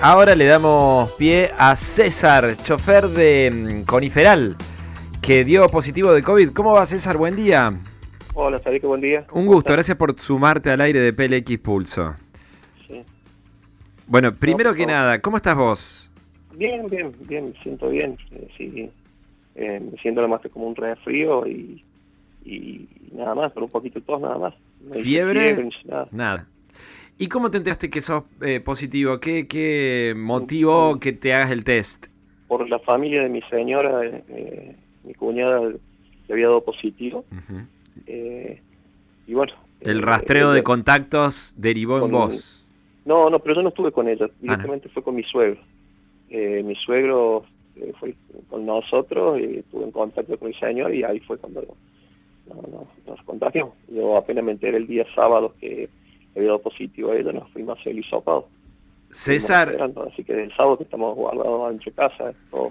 [0.00, 4.56] Ahora le damos pie a César, chofer de mm, Coniferal,
[5.20, 6.50] que dio positivo de COVID.
[6.52, 7.16] ¿Cómo va César?
[7.16, 7.72] Buen día.
[8.34, 9.26] Hola, qué buen día.
[9.32, 12.14] Un gusto, gracias por sumarte al aire de PLX Pulso.
[12.86, 13.02] Sí.
[14.06, 16.10] Bueno, primero que nada, ¿cómo estás vos?
[16.54, 18.16] Bien, bien, bien, me siento bien.
[18.30, 18.90] Eh, sí,
[19.56, 21.84] eh, me siento más que como un resfrío y,
[22.44, 24.54] y nada más, pero un poquito de tos nada más.
[25.02, 25.68] ¿Fiebre?
[26.12, 26.46] nada.
[27.20, 29.18] ¿Y cómo te enteraste que sos eh, positivo?
[29.18, 32.06] ¿Qué, ¿Qué motivó que te hagas el test?
[32.46, 37.24] Por la familia de mi señora, eh, mi cuñada le había dado positivo.
[38.06, 38.62] Eh,
[39.26, 39.52] y bueno.
[39.80, 42.64] El rastreo de contactos derivó en vos.
[43.04, 44.26] No, no, pero yo no estuve con ella.
[44.28, 45.60] Ah, directamente fue con mi suegro.
[46.30, 47.44] mi suegro
[47.98, 48.14] fue
[48.48, 51.64] con nosotros y estuve en contacto con mi señor y ahí fue cuando
[53.06, 53.74] nos contagiamos.
[53.88, 55.88] Yo apenas me enteré el día sábado que
[56.38, 58.48] había dado positivo a ella, nos fuimos a hacer el hisopado.
[59.10, 59.76] César.
[60.10, 62.70] Así que el sábado que estamos guardados en casa, todo.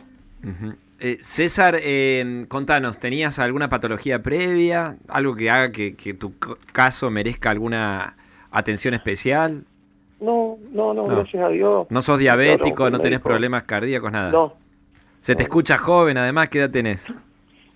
[0.99, 4.97] Eh, César, eh, contanos, ¿tenías alguna patología previa?
[5.07, 6.33] ¿Algo que haga que, tu
[6.71, 8.15] caso merezca alguna
[8.51, 9.65] atención especial?
[10.19, 11.87] No, no, no, gracias a Dios.
[11.89, 14.31] ¿No sos diabético, no tenés problemas cardíacos, nada?
[14.31, 14.53] No.
[15.19, 17.13] Se te escucha joven, además, ¿qué edad tenés?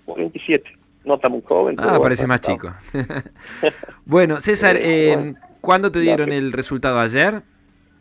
[0.06, 0.72] 47.
[1.04, 1.76] No está muy joven.
[1.80, 2.72] Ah, parece más chico.
[4.06, 7.00] bueno, César, eh, ¿Cuándo te dieron el resultado?
[7.00, 7.44] ¿Ayer?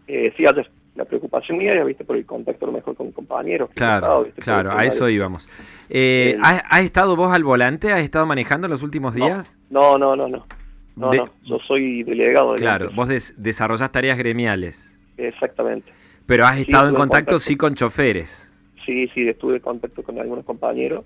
[0.08, 0.68] Eh, sí, ayer.
[0.96, 3.70] La preocupación mía ya viste por el contacto lo mejor con compañeros.
[3.74, 5.48] Claro, claro, a eso íbamos.
[5.88, 7.92] Eh, ¿has, estado vos al volante?
[7.92, 9.58] ¿Has estado manejando en los últimos días?
[9.70, 10.46] No, no, no, no.
[10.96, 11.30] No, no.
[11.44, 12.52] Yo soy delegado.
[12.52, 14.98] De claro, vos desarrollás tareas gremiales.
[15.16, 15.92] Exactamente.
[16.26, 18.52] Pero has estado en contacto, sí con choferes.
[18.84, 21.04] Sí, sí, estuve en contacto con algunos compañeros,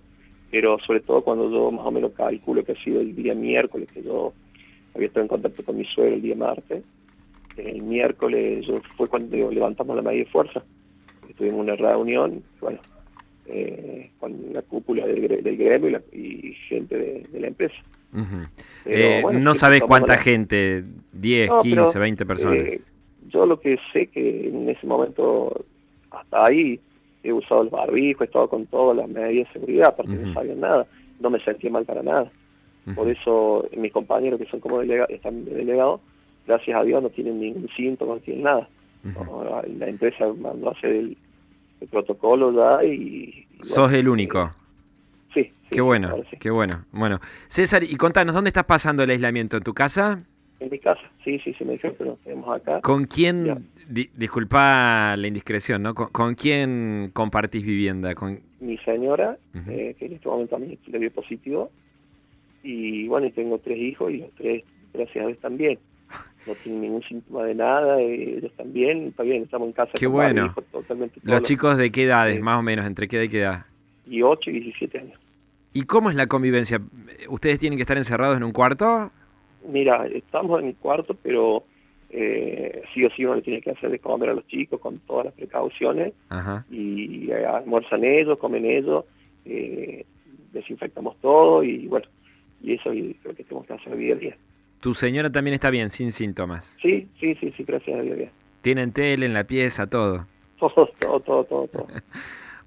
[0.51, 3.89] pero sobre todo cuando yo más o menos calculo que ha sido el día miércoles
[3.93, 4.33] que yo
[4.95, 6.83] había estado en contacto con mi suegro el día martes.
[7.57, 10.63] El miércoles yo, fue cuando levantamos la medida de fuerza.
[11.37, 12.79] Tuvimos una reunión, bueno,
[13.47, 17.75] eh, con la cúpula del, gremio y, gente de, la empresa.
[18.87, 22.59] Eh, no sabes cuánta gente, 10, 15, 20 personas.
[22.59, 22.81] Eh,
[23.29, 25.65] yo lo que sé que en ese momento,
[26.11, 26.79] hasta ahí,
[27.25, 30.55] he usado el barbijo, he estado con todas las medidas de seguridad, porque no sabía
[30.55, 30.87] nada,
[31.19, 32.31] no me sentía mal para nada.
[32.95, 36.01] Por eso mis compañeros que son como delegados, están delegados,
[36.47, 38.69] gracias a Dios no tienen ningún síntoma, no tienen nada.
[39.79, 41.17] la, empresa mandó a hacer el,
[41.91, 43.47] protocolo ya y...
[43.63, 44.51] ¿Sos el único?
[45.33, 45.53] Sí.
[45.71, 46.85] qué bueno, qué bueno.
[46.93, 47.19] Bueno,
[47.49, 49.57] César, y contanos, ¿dónde estás pasando el aislamiento?
[49.57, 50.23] ¿En tu casa?
[50.61, 52.81] En mi casa, sí, sí, sí me dijeron nos tenemos acá.
[52.81, 55.95] ¿Con quién, disculpa la indiscreción, ¿no?
[55.95, 58.15] ¿Con, quién compartís vivienda?
[58.15, 58.41] ¿Con...
[58.61, 59.37] Mi señora,
[59.69, 61.71] eh, que en este momento a mí le dio positivo,
[62.65, 65.79] y bueno, y tengo tres hijos y los tres, gracias a Dios, también.
[66.47, 69.93] No tienen ningún síntoma de nada, eh, ellos también, está bien, estamos en casa.
[69.95, 70.55] Qué bueno.
[71.23, 73.67] ¿Los chicos de qué edades, más o menos, entre qué edad y qué edad?
[74.07, 75.21] Y 8 y 17 años.
[75.73, 76.81] ¿Y cómo es la convivencia?
[77.29, 79.11] ¿Ustedes tienen que estar encerrados en un cuarto?
[79.69, 81.65] Mira, estamos en el cuarto, pero
[82.11, 84.99] eh, sí o sí uno le tiene que hacer de comer a los chicos con
[85.01, 86.13] todas las precauciones.
[86.71, 89.05] Y eh, almuerzan ellos, comen ellos,
[89.45, 90.05] eh,
[90.53, 92.07] desinfectamos todo y bueno,
[92.65, 94.37] y eso es lo que tenemos que hacer día a día.
[94.81, 96.79] ¿Tu señora también está bien, sin síntomas?
[96.81, 98.31] Sí, sí, sí, sí, gracias a Dios.
[98.63, 100.27] ¿Tienen tele en la pieza, todo?
[100.59, 101.69] Todo, todo, todo, todo.
[101.69, 101.87] todo.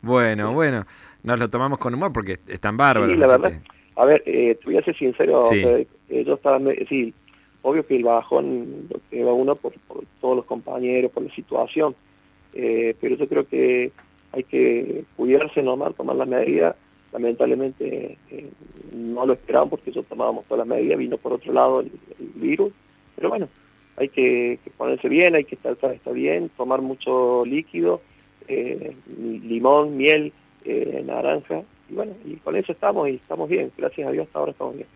[0.01, 0.85] bueno, bueno,
[1.23, 3.13] nos lo tomamos con humor porque están bárbaros.
[3.13, 3.61] Sí, la verdad.
[3.95, 7.13] A ver, eh, te voy a ser sincero, eh, yo estaba, sí,
[7.63, 11.95] obvio que el bajón lo lleva uno por, por, todos los compañeros, por la situación,
[12.53, 13.91] eh, pero yo creo que
[14.33, 16.75] hay que cuidarse nomás, tomar las medidas
[17.11, 18.49] lamentablemente eh,
[18.93, 21.91] no lo esperaban porque nosotros tomábamos todas las medidas, vino por otro lado el,
[22.35, 22.71] virus,
[23.15, 23.49] pero bueno,
[23.95, 28.01] hay que, ponerse bien, hay que estar, estar bien, tomar mucho líquido,
[28.47, 30.33] eh, limón, miel,
[30.65, 34.39] eh, naranja, y bueno, y con eso estamos y estamos bien, gracias a Dios hasta
[34.39, 34.87] ahora estamos bien.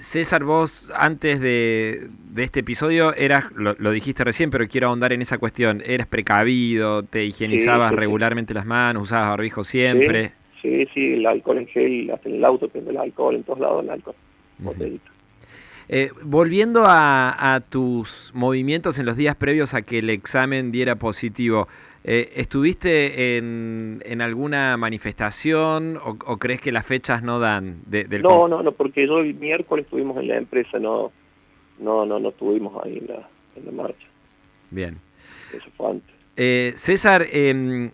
[0.00, 5.36] César, vos antes de, este episodio eras, lo, dijiste recién, pero quiero ahondar en esa
[5.36, 10.32] cuestión, eras precavido, te higienizabas regularmente las manos, usabas barbijo siempre.
[10.62, 13.60] Sí, sí, el alcohol en gel, hasta en el auto tengo el alcohol, en todos
[13.60, 14.14] lados el alcohol.
[15.90, 21.68] Eh, volviendo a, tus movimientos en los días previos a que el examen diera positivo,
[22.04, 27.82] eh, ¿estuviste en, en, alguna manifestación o, crees que las fechas no dan?
[28.22, 31.12] no, no, no, porque yo el miércoles estuvimos en la empresa, no
[31.78, 34.06] no no, no estuvimos ahí en la, en la marcha.
[34.70, 34.98] Bien.
[35.54, 36.14] Eso fue antes.
[36.36, 37.90] Eh, César, eh,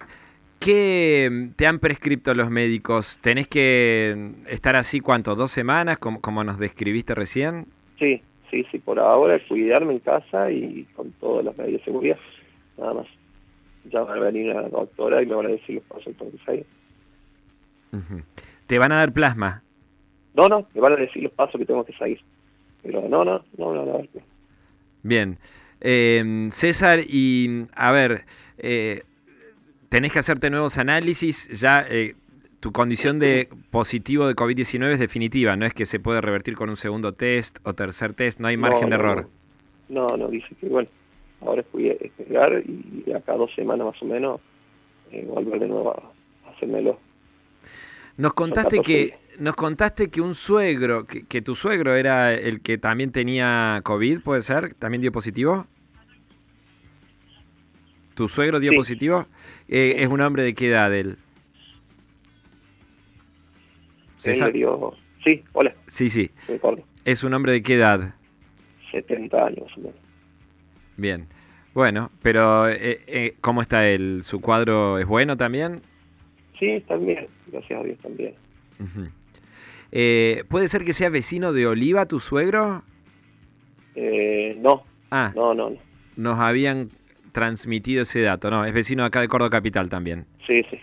[0.64, 3.18] ¿Qué te han prescrito los médicos?
[3.18, 5.34] ¿Tenés que estar así cuánto?
[5.34, 7.66] ¿Dos semanas, como, como nos describiste recién?
[7.98, 12.16] Sí, sí, sí, por ahora cuidarme en casa y con todas las medidas de seguridad,
[12.78, 13.06] nada más.
[13.90, 16.30] ya va a venir la doctora y me van a decir los pasos que tengo
[16.32, 16.66] que seguir.
[18.66, 19.62] ¿Te van a dar plasma?
[20.32, 22.20] No, no, me van a decir los pasos que tengo que seguir.
[22.82, 24.02] Pero no, no, no, no, no.
[25.02, 25.36] Bien.
[25.82, 28.24] Eh, César, y a ver,
[28.56, 29.02] eh,
[29.94, 32.16] tenés que hacerte nuevos análisis, ya eh,
[32.58, 36.68] tu condición de positivo de COVID-19 es definitiva, no es que se puede revertir con
[36.68, 39.28] un segundo test o tercer test, no hay margen de error.
[39.88, 40.88] No, no, dice que bueno,
[41.42, 44.40] ahora fui a esperar y acá dos semanas más o menos
[45.12, 46.98] eh, volver de nuevo a hacérmelo.
[48.16, 53.12] Nos contaste que nos contaste que un suegro, que, tu suegro era el que también
[53.12, 54.74] tenía COVID, ¿puede ser?
[54.74, 55.68] ¿También dio positivo?
[58.14, 59.26] ¿Tu suegro dio positivo?
[59.68, 61.18] Eh, ¿Es un hombre de qué edad él?
[64.18, 64.52] César.
[64.52, 64.94] dio...
[65.24, 65.74] Sí, hola.
[65.86, 66.30] Sí, sí.
[67.04, 68.14] ¿Es un hombre de qué edad?
[68.92, 69.72] 70 años.
[70.96, 71.26] Bien.
[71.72, 74.20] Bueno, pero eh, eh, ¿cómo está él?
[74.22, 75.82] ¿Su cuadro es bueno también?
[76.58, 77.26] Sí, también.
[77.48, 78.34] Gracias a Dios también.
[79.90, 82.84] eh, ¿Puede ser que sea vecino de Oliva, tu suegro?
[83.96, 84.84] Eh, no.
[85.10, 85.32] Ah.
[85.34, 85.78] No, no, no.
[86.16, 86.90] Nos habían
[87.34, 88.64] transmitido ese dato, ¿no?
[88.64, 90.24] Es vecino acá de Córdoba Capital también.
[90.46, 90.78] Sí, sí.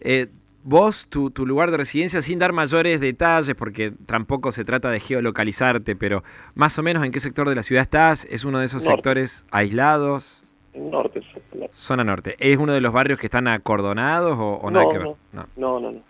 [0.00, 0.26] Eh,
[0.64, 4.98] vos, tu, tu, lugar de residencia, sin dar mayores detalles, porque tampoco se trata de
[4.98, 6.24] geolocalizarte, pero
[6.54, 9.46] más o menos en qué sector de la ciudad estás, ¿es uno de esos sectores
[9.50, 10.42] aislados?
[10.74, 11.20] Norte,
[11.74, 12.36] Zona norte.
[12.38, 15.08] ¿Es uno de los barrios que están acordonados o, nada que ver?
[15.32, 15.46] No.
[15.56, 16.02] No, no, no.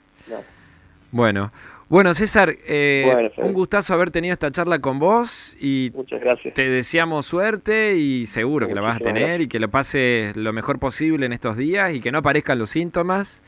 [1.10, 1.52] Bueno,
[1.92, 6.54] bueno, César, eh, un gustazo haber tenido esta charla con vos y Muchas gracias.
[6.54, 10.54] te deseamos suerte y seguro que la vas a tener y que lo pases lo
[10.54, 13.42] mejor posible en estos días y que no aparezcan los síntomas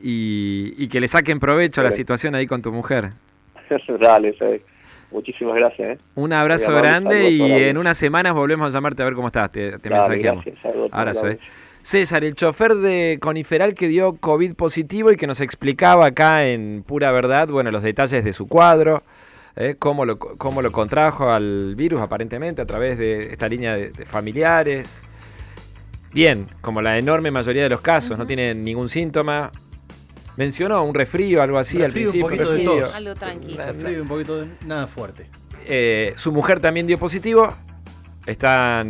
[0.00, 3.10] y, que le saquen provecho a la situación ahí con tu mujer.
[4.00, 4.36] Dale,
[5.10, 5.98] muchísimas gracias.
[5.98, 5.98] ¿eh?
[6.14, 9.80] Un abrazo grande y en unas semanas volvemos a llamarte a ver cómo estás, te,
[9.80, 10.44] te mensajeamos.
[10.92, 11.40] Abrazo, eh.
[11.88, 16.84] César, el chofer de Coniferal que dio COVID positivo y que nos explicaba acá en
[16.86, 19.04] pura verdad, bueno, los detalles de su cuadro,
[19.56, 24.04] eh, cómo, lo, cómo lo contrajo al virus aparentemente a través de esta línea de,
[24.04, 25.00] familiares.
[26.12, 29.50] Bien, como la enorme mayoría de los casos, no tiene ningún síntoma.
[30.36, 32.26] Mencionó un resfrío, algo así al principio.
[32.26, 32.94] Un poquito de tos.
[32.94, 33.64] Algo tranquilo.
[34.02, 35.30] Un poquito de nada fuerte.
[35.64, 37.48] Eh, su mujer también dio positivo.
[38.26, 38.86] Están